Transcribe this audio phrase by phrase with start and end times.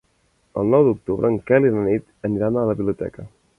[0.61, 3.31] El nou d'octubre en Quel i na Nit aniran a la biblioteca.